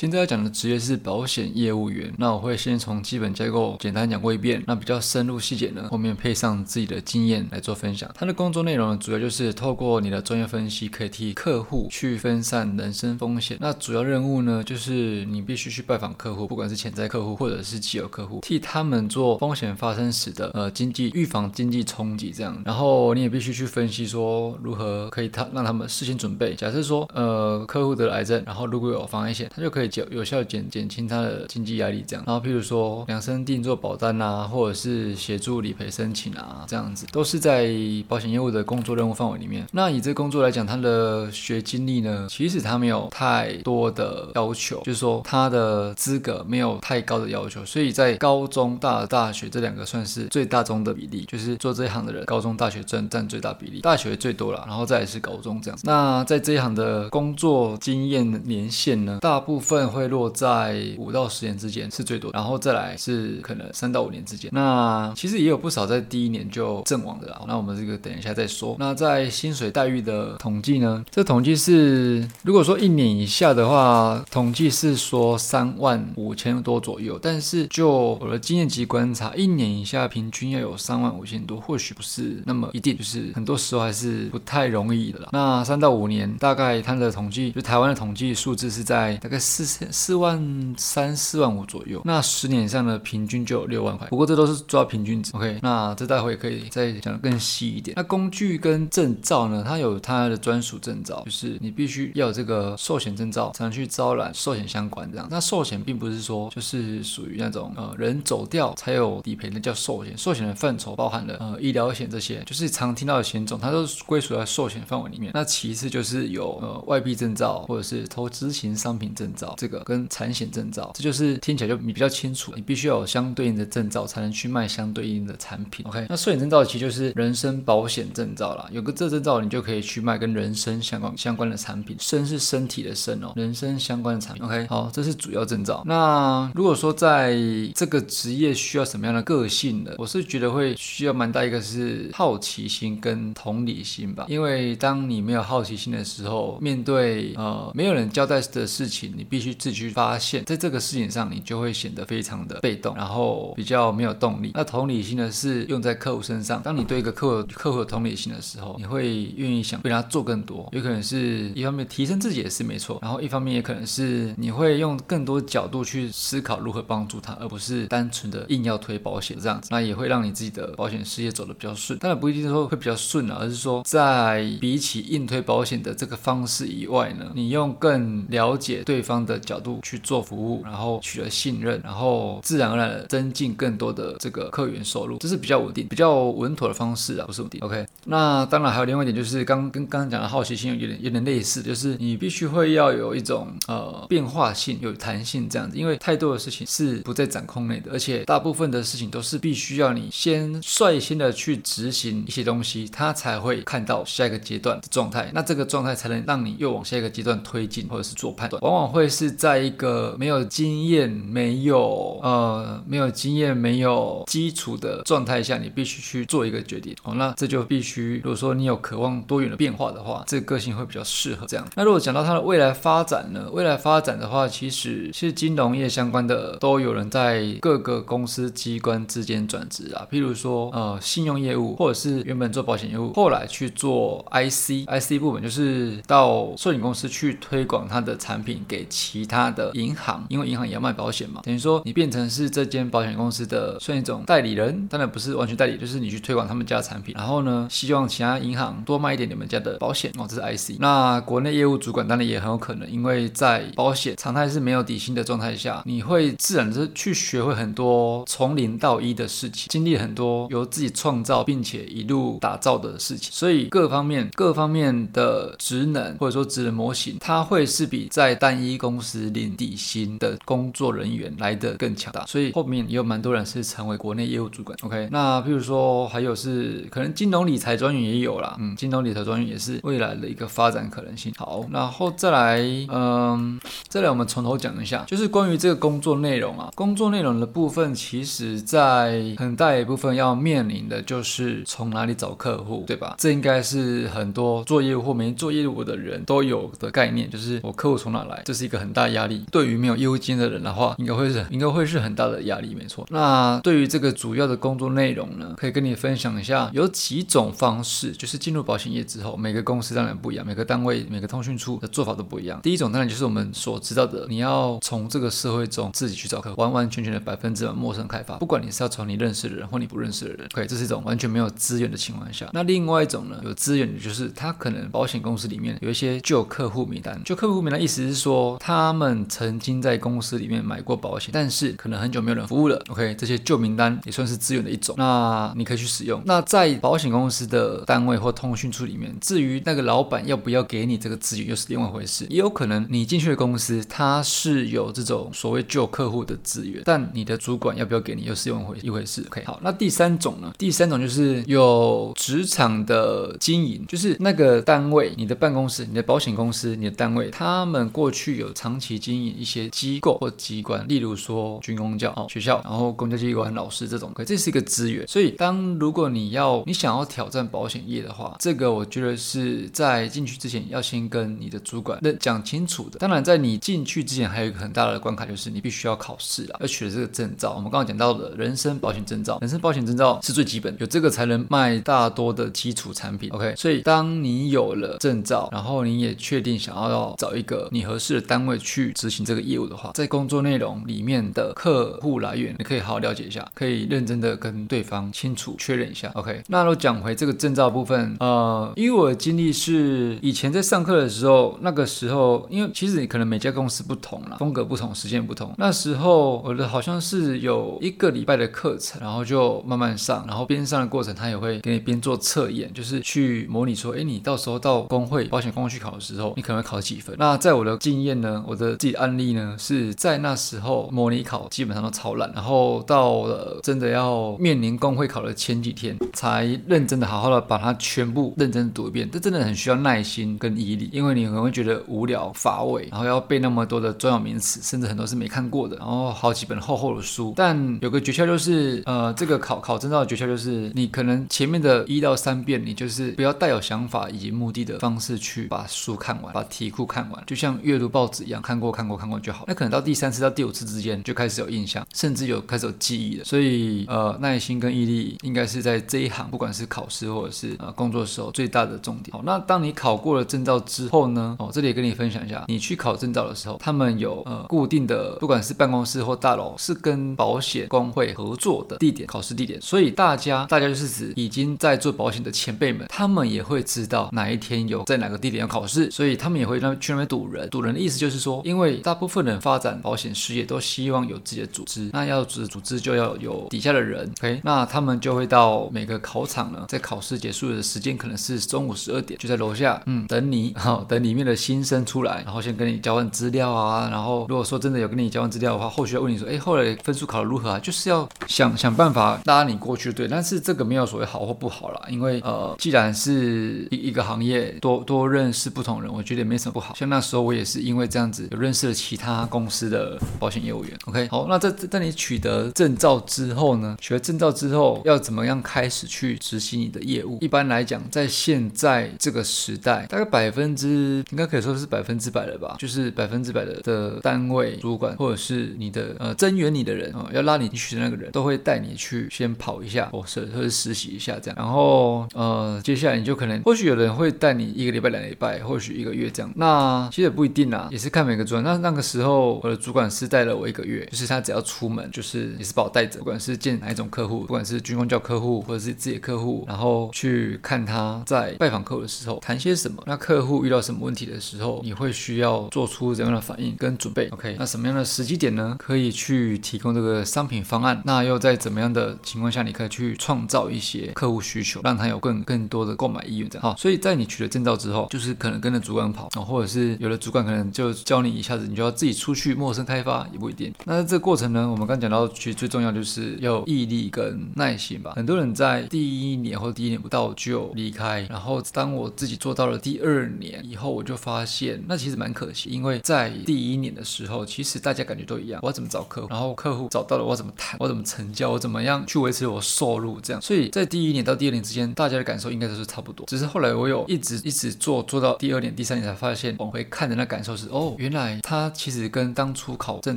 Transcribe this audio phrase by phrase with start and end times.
[0.00, 2.10] 现在要讲的职业是保险业务员。
[2.16, 8.10] 那我会先从基本结构简单讲过一遍，那比较深入细节呢，后面配上自己的经验来做分享。
[8.14, 13.58] 他的工作内容呢，主要就是透过你的专业分析，可以替客户去分散人身风险。
[13.60, 22.58] 那主要任务呢，就是你必须去拜访客户，不管是潜在客户或者是既有客户，替他们做风险发生时的呃经济预防经济冲击这样。
[22.64, 26.54] 然后你也必须去分析说如何可以他让他们事先准备。
[26.54, 32.24] 假设说呃客户得了癌症，然后如果有防癌险，他就可以有有效减减轻他的经济压力这样。
[32.26, 37.70] 然后譬如说量身定做保单啊，或者是协助理赔申请啊，这样子都是在
[38.08, 39.66] 保险业务的工作任务范围里面。
[39.72, 55.84] 那以这工作来讲，他的学经历呢，其实他没有太多的要求，就是说他的资格没有太高的要求，所以在高中、大大学这两个算是最大宗的比例，就是做这一行的人，高中、大学占占最大比例，大学最多了，然后再是高中这样子。
[55.86, 64.50] 那在这一行的工作经验年限呢，大部分会落在五到十年之间是最多，然后再来是可能三到五年之间。
[64.52, 67.42] 那其实也有不少在第一年就阵亡的啦。
[67.46, 68.76] 那我们这个等一下再说。
[68.78, 77.18] 那在薪水待遇的统计呢，这统计是如果说一年以下的话，统计是说三万五千多左右。
[77.22, 85.28] 但是就我的经验及观察，一年以下平均要有三万五千多，或许不是那么一定，就是很多时候还是不太容易的啦。
[85.32, 92.02] 那三到五年，大概它的统计，就台湾的统计数字是在大概四四万三四万五左右。
[92.04, 94.06] 那十年以上的平均就有六万块。
[94.08, 95.30] 不过这都是抓平均值。
[95.34, 97.94] OK，那这待会可以再讲的更细一点。
[97.96, 99.64] 那工具跟证照呢？
[99.66, 105.26] 它有它的专属证照，就是你必须要有这个寿险证照才能去招揽寿险相关这样。
[105.30, 110.16] 那寿险并不是说就是属于那种呃人走掉才有理赔的叫寿险。
[110.16, 115.30] 寿险的范畴包含了呃医疗险这些，就是常听到的险种，它都归属在寿险范围里面。
[115.34, 125.84] 那其次就是有呃外币证照或者是投资型商品证照，这个跟产险证照，这就是听起来就你比较清楚，你必须要有相对应的证照才能去卖相对应的产品。
[125.86, 134.42] OK，那寿险证照其实就是人身保险证照啦，有个这证照你就可以去卖跟人身相关相关的产品，身是身体的身哦，人身相关的产品。
[134.46, 135.82] OK，好，这是主要证照。
[135.84, 137.36] 那如果说在
[137.74, 139.92] 这个职业需要什么样的个性呢？
[139.98, 154.52] 我是觉得会需要蛮大一个是好奇心跟同理心吧，因为当你没有好奇心的时候，面对呃没有人交代的事情，你必去自己去发现，在这个事情上你就会显得非常的被动，然后比较没有动力。
[154.54, 171.98] 那同理心呢是用在客户身上，当你对一个客户客户有同理心的时候，你会愿意想为他做更多，有可能是一方面提升自己也是没错，然后一方面也可能是你会用更多角度去思考如何帮助他，而不是单纯的硬要推保险这样子，那也会让你自己的保险事业走得比较顺。
[171.98, 187.60] 当然不一定说会比较顺啊，而是说在比起硬推保险的这个方式以外呢，你用更了解对方角度去做服务，然后取得信任，然后自然而然的增进更多的这个客源收入，这是比较稳定、比较稳妥的方式啊，不是稳定。
[187.62, 221.68] OK，那当然还有另外一点，就是刚跟刚刚讲的好奇心有点有点类似，就是你必须会要有一种呃变化性、有弹性这样子，因为太多的事情是不在掌控内的，而且大部分的事情都是必须要你先率先的去执行一些东西，他才会看到下一个阶段的状态，那这个状态才能让你又往下一个阶段推进，或者是做判断，往往会是在一个没有经验、没有呃没有经验、没有基础的状态下，你必须去做一个决定哦，那这就必须，如果说你有渴望多元的变化的话，这个个性会比较适合这样。
[221.76, 223.50] 那如果讲到它的未来发展呢？
[223.52, 250.78] 未来发展的话，其实其实金融业相关的都有人在各个公司机关之间转职啊，譬如说呃信用业务，或者是原本做保险业务，后来去做 IC，IC 部门就是到寿险公司去推广它的产品给其他的银行，因为银行也要卖保险嘛，等于说你变成是这间保险公司的算一种代理人，当然不是完全代理，就是你去推广他们家产品，然后呢，希望其他银行多卖一点你们家的保险哦，这是 IC。
[250.78, 272.26] 那国内业务主管当然也很有可能，因为在保险常态是没有底薪的状态下，你会自然的去学会很多从零到一的事情，经历很多由自己创造并且一路打造的事情，所以各方面各方面的职能或者说职能模型，它会是比在单一公司领底薪的工作人员来的更强大。
[272.26, 274.78] 所以后面也有蛮多人是成为国内业务主管。
[274.82, 277.70] OK，那譬如说还有是可能金融理财。
[277.70, 281.32] 财专员也有啦，嗯，金融理财专员也是未来的一个发展可能性。
[281.36, 293.14] 好，然后再来，嗯，再来我们从头讲一下，就是关于这个工作内容啊，工作内容的部分，其实在很大一部分要面临的就是从哪里找客户，对吧？
[293.16, 299.44] 这应该是很多做业务或没做业务的人都有的概念，就是我客户从哪来，这是一个很很大压力。
[299.52, 303.06] 对于没有业务经验的人的话，应该会是应该会是很大的压力，没错。
[303.10, 312.60] 那对于这个主要的工作内容呢，可以跟你分享一下，有几种方式，就是进入保险业之后，每个公司当然不一样，每个单位、每个通讯处的做法都不一样。
[312.62, 322.48] 第一种当然就是我们所知道的，你要从这个社会中自己去找客户，完完全全的百分之百陌生开发，不管你是要从你认识的人或你不认识的人，OK，这是一种完全没有资源的情况下。
[322.52, 334.94] 那另外一种呢，有资源的就是他可能保险公司里面有一些旧客户名单，旧客户名单意思是说他他们曾经在公司里面买过保险，但是可能很久没有人服务了，OK，这些旧名单也算是资源的一种。
[334.96, 336.20] 那你可以去使用。
[336.24, 342.26] 那在保险公司的单位或通讯处里面，至于那个老板要不要给你这个资源，又是另外一回事。
[342.30, 349.22] 也有可能你进去的公司，它是有这种所谓旧客户的资源，但你的主管要不要给你，又是另外一回事。
[349.26, 350.52] OK，好，那第三种呢？
[350.58, 365.04] 第三种就是有职场的经营，就是那个单位、你的办公室、你的保险公司、你的单位，他们过去有长长期经营一些机构或机关，例如说军工教哦学校，然后公交机关老师这种，可这是一个资源。
[365.08, 373.00] 所以当如果你要你想要挑战保险业的话，这个我觉得是在进去之前要先跟你的主管那讲清楚的。
[373.00, 377.54] 当然，在你进去之前，还有一个很大的关卡，就是你必须要考试啊，要取得这个证照。
[377.54, 383.30] 我们刚刚讲到的人身保险证照，人身保险证照是最基本，有这个才能卖大多的基础产品。
[383.30, 396.10] OK，所以当你有了证照，然后你也确定想要要找一个你合适的单位去执行这个业务的话，在工作内容里面的客户来源，你可以好好了解一下，可以认真的跟对方清楚确认一下。
[396.14, 405.54] OK，那都讲回这个证照部分，呃，因为我的经历是以前在上课的时候，那个时候，因为其实你可能每家公司不同啦，风格不同，时间不同。
[405.56, 417.14] 那时候我的好像是有一个礼拜的课程，然后就慢慢上，然后边上的过程他也会给你边做测验，就是去模拟说，哎，你到时候到工会保险工会去考的时候，你可能会考几分。
[417.18, 425.96] 那在我的经验呢，我的自己案例呢，是在那时候模拟考基本上都超烂，然后到了真的要面临公会考的前几天。
[426.12, 437.32] 才认真的好好的把它全部认真读一遍，这真的很需要耐心跟毅力，因为你可能会觉得无聊乏味，然后要背那么多的专有名词，甚至很多是没看过的，然后好几本厚厚的书。
[437.36, 449.44] 但有个诀窍就是，呃，这个考考证照的诀窍就是，你可能前面的一到三遍，你就是不要带有想法以及目的的方式去把书看完，把题库看完，就像阅读报纸样，看过看过看过就好。
[449.46, 453.24] 那可能到第三次到第五次之间就开始有印象，甚至有开始有记忆了。
[453.24, 459.16] 所以，呃，耐心跟毅力应该是在这一行，不管是考试或者是呃工作的时候最大的重点。
[459.16, 461.36] 好，那当你考过了证照之后呢？
[461.38, 469.60] 哦，这里也跟你分享一下，你去考证照的时候，他们有呃固定的，不管是办公室或大楼，是跟保险工会合作的地点，考试地点。
[469.60, 477.48] 所以大家，大家就是指已经在做保险的前辈们，他们也会知道哪一天有在哪个地点要考试，所以他们也会让去那边堵人。
[477.50, 497.58] 堵人的意思就是说，因为大部分人发展保险事业都希望有自己的组织，那要组组织就要有底下的人，OK，那他们就会到每个考场呢，在考试结束的时间可能是中午十二点，就在楼下，嗯，等你， 好，等里面的新生出来，然后先跟你交换资料啊，然后如果说真的有跟你交换资料的话，后续要问你说，哎，后来分数考得如何啊？
[497.58, 506.74] 就是要想想办法拉你过去，对，但是这个没有所谓好或不好啦，因为呃，既然是一一个行业，多多认识不同人，我觉得也没什么不好。
[506.74, 510.76] 像那时候我也是因为这样子，有认识了其他公司的保险业务员。
[510.86, 513.76] OK，好，那在在你取得证照之后呢？
[513.80, 517.18] 取得证照之后要怎么样开始去执行你的业务？
[517.20, 538.44] 一般来讲，在现在这个时代，大概百分之应该可以说是百分之百了吧，就是百分之百的的单位主管或者是你的呃增援你的人啊，要拉你进去的那个人，都会带你去先跑一下，或是或者实习一下这样，然后呃接下来你就可能或许有人会带你一个礼拜两个礼拜，或许一个月这样，那其实也不一定啊，也是看每个主管。
[538.44, 555.56] 那那个时候我的主管是带了我一个月，就是他只要出门就是也是把我带着，不管是见哪一种客户，不管是军工教客户或者是自己的客户，然后去看他在拜访客户的时候谈些什么，那客户遇到什么问题的时候，你会需要做出怎样的反应跟准备？OK，那什么样的时机点呢？
[555.58, 557.80] 可以去提供这个商品方案？
[557.84, 563.28] 那又在怎么样的情况下，你可以去创造一些客户需求，让他有更更多的购买意愿？
[563.28, 570.54] 这样好，所以在你取了证照之后，就是可能跟着主管跑，或者是有的主管可能就教你一下子，你就要自己出去陌生开发，也不一定。
[570.64, 574.92] 那这个过程呢，我们刚讲到，其实最重要就是要毅力跟耐心吧。
[574.94, 578.06] 很多人在第一年或第一年不到就离开。
[578.08, 590.22] 然后当我自己做到了第二年以后，我就发现那其实蛮可惜，因为在第一年的时候，其实大家感觉都一样，我要怎么找客户，然后客户找到了我怎么谈，我怎么成交，我怎么样去维持我收入这样。
[590.22, 593.04] 所以在第一年到第二年之间，大家的感受应该都是差不多。
[593.06, 599.96] 只是后来我有一直一直做做到第二年、第三年才发现，往回看的那感受是哦，原来他其实跟当初考证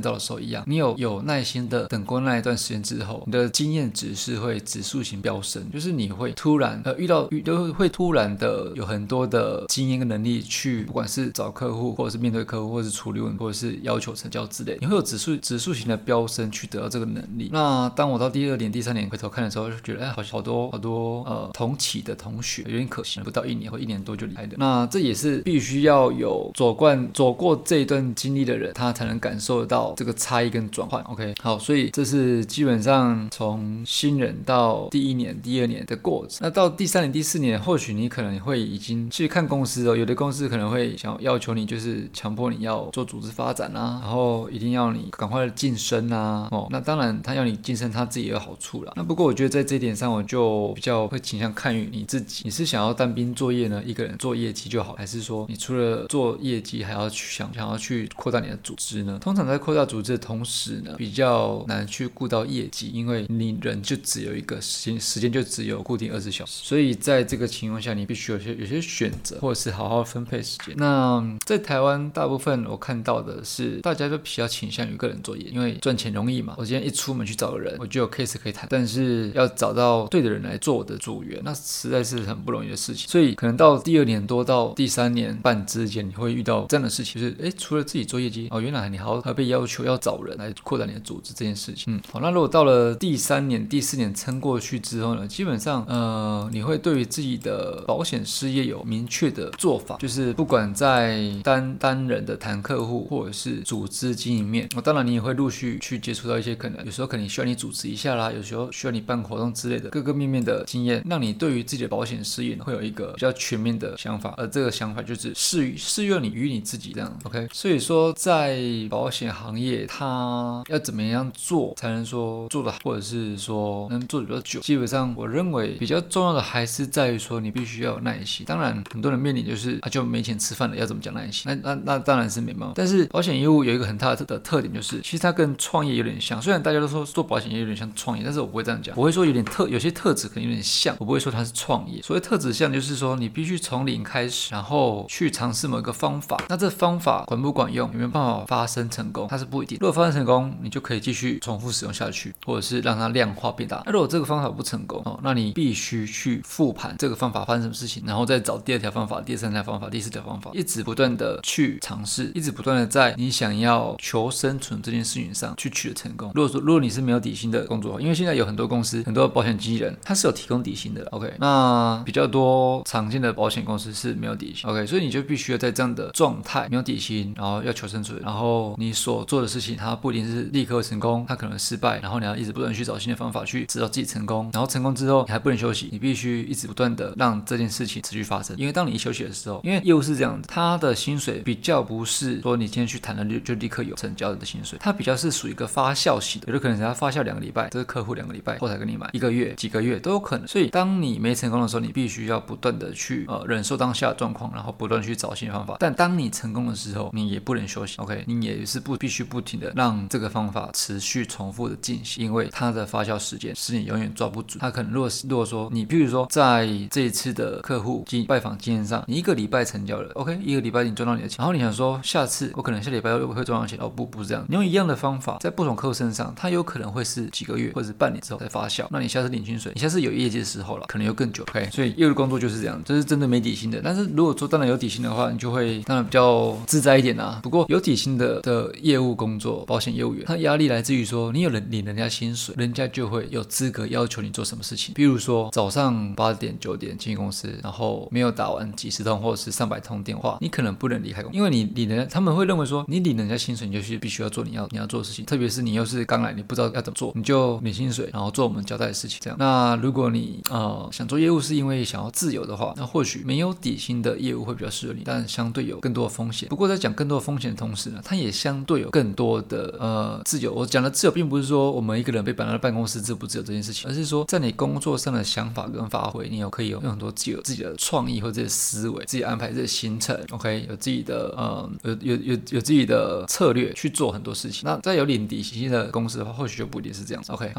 [0.00, 17.50] 照的时候一样，你有有耐心的等过那一段时间之后，你的经验值是会指数型飙升，就是你会突然呃遇到遇都会突然的有很多的经验跟能力去，不管是找客户，或者是面对客户，或者是处理问题，或者是要求成交之类，你会有指数指数型的飙升去得到这个能力。
[17.52, 24.56] 那当我到第二年、第三年回头看的时候，就觉得哎，好好多好多呃同期的同学有点可惜，不到一年或一年多就离开的。
[24.56, 31.02] 那这也是必须要有走惯走过这这一段经历的人，他才能感受到这个差异跟转换。
[31.06, 36.38] OK，好，所以这是基本上从新人到第一年、第二年的过程。
[36.40, 46.46] 那到第三年、第四年，或许你可能会已经去看公司哦，有的公司可能会想要求你，就是强迫你要做组织发展啊，然后一定要你赶快晋升啊。
[46.52, 48.92] 哦，那当然他要你晋升，他自己也有好处啦。
[48.94, 59.18] 那不过我觉得在这一点上，我就比较会倾向看于你自己，你是想要单兵作业呢，一个人做业绩就好，还是说你除了做业绩，还要去想想要去扩大你的组织呢？
[59.20, 70.74] 通常在扩大组织的同时呢，比较难去顾到业绩，因为你人就只有一个时间，时间就只有固定二十小时，所以在这个情况下，你必须有些有些选择，或者是好好分配时间。
[70.76, 76.54] 那在台湾，大部分我看到的是，大家都比较倾向于个人作业，因为赚钱容易嘛。
[76.58, 83.08] 我今天一出门去找个人，我就有 case 可以谈，但是要找到对的人来做我的组员，那实在是很不容易的事情。
[83.08, 91.94] 所以可能到第二年多到第三年半之间，你会遇到这样的事情，就是哎，除了自己做业绩，哦，原来你还要被要求要找人来扩展你的组织这件事情。
[91.94, 117.12] 嗯，好，那如果到了第三年、第四年撑过去之后呢，基本上呃，你会对于自己的保险事业有明确的做法，就是不管在单单人的谈客户，或者是组织经营面，我当然你也会陆续去接触到一些可能有时候可能需要你主持一下啦，有时候需要你办活动之类的各个面面的经验，让你对于自己的保险事业会有一个比较全面的想法，而这个想法就是适于适用你与你自己这样。
[117.52, 118.58] 所以说在
[118.90, 124.60] 保险行业，它要怎么样做才能说做的，或者是说能做的比较久？
[124.60, 128.46] 基本上我认为比较重要的还是在于说你必须要有耐心。
[128.46, 131.44] 当然很多人面临就是啊就没钱吃饭了，要怎么讲耐心？
[131.46, 132.72] 那那那当然是没办法。
[132.76, 136.40] 但是保险业务有一个很大的特点就是，其实它跟创业有点像。
[136.40, 142.02] 虽然大家都说做保险业有点像创业，但是我不会这样讲，我会说有点特有些特质可能有点像，我不会说它是创业。
[142.02, 146.42] 所谓特质像，就是说你必须从零开始，然后去尝试某一个方法。
[146.48, 149.78] 那这方法管不管用，有没有办法发生成功，它是不一定。
[149.80, 153.82] 如果发生成功，你就可以继续重复使用下去，或者是让它量化变大。
[153.86, 166.30] 那如果这个方法不成功哦，那你必须去复盘这个方法发生什么事情，然后再找第二条方法、第三条方法、第四条方法，一直不断的去尝试，一直不断的在你想要求生存这件事情上去取得成功。
[166.34, 200.46] 如果说如果你是没有底薪的工作，因为现在有很多公司、很多保险经纪人他是有提供底薪的，OK，那比较多常见的保险公司是没有底薪，OK，所以你就必须要在这样的状态，没有底薪，然后要求生存，然后你所做的事情它不一定是立刻成功，它可能失败，然后你要一直不断去找新的方法去直到自己成功，然后成功之后你还不能休息，你必须一直不断的让这件事情持续发生，因为当你一休息的时候，因为业务是这样子，他的薪水比较不是说你今天去谈了就立刻有成交的薪水，它比较是属于一个发酵型的，有的可能只要发酵两个礼拜，这是客户两个礼拜后才跟你买，一个月、几个月都有可能。
[200.46, 205.76] 所以当你没成功的时候，你必须要不断的去呃忍受当下的状况，然后不断去找新的方法。
[205.80, 208.24] 但当你成功的时候，你也不能休息，OK？
[208.26, 214.58] 你也是不必须不停的让这个方法持续重复的进行，因为它的发酵时间是你永远抓不准。
[214.60, 220.38] 它可能如果如果说你，比如说在这一次的客户经拜访经验上，你一个礼拜成交了，OK？
[220.42, 228.86] 一个礼拜你赚到你的钱，然后你想说下次我可能下礼拜又会赚到钱，哦不不是这样，你用一样的方法在不同客户身上，它有可能会是几个月或者半年之后再发酵。
[228.90, 231.68] 那你下次领薪水，你下次有业绩的时候了，可能又更久，OK？
[231.70, 233.80] 所以业务工作就是这样，这是真的没底薪的。
[233.82, 237.40] 但是如果说当然有底薪的话，你就会当然比较自在一点啊。
[237.42, 244.94] 不过有底薪的的业务工作，保险业务员，他压力来自于说你有人领人家薪水，人家就会有资格要求你做什么事情。
[244.94, 255.24] 比如说早上八点九点进公司，然后没有打完几十通或者是上百通电话，你可能不能离开公司，因为你领人，他们会认为说你领人家薪水，你就是必须要做你要你要做的事情。
[255.24, 259.18] 特别是你又是刚来，你不知道要怎么做，你就领薪水，然后做我们交代的事情。
[259.20, 266.48] 这样，那如果你呃想做业务是因为想要自由的话，那或许没有底薪的业务会比较适合你，但相对有更多的风险。
[266.48, 270.52] 不过在讲更多的风险的同时呢，它也相对有更多的呃自由。
[270.52, 284.60] 我讲的自由，并不是说我们一个人被绑到办公室自不自由这件事情，而是说在你工作上的想法跟发挥，你有可以有很多自由自己的创意或自己的思维，自己安排自己的行程，OK，有自己的呃有有有有自己的策略去做很多事情。
[284.64, 287.50] 那在有领底薪的公司的话，或许就不一定是这样子，OK。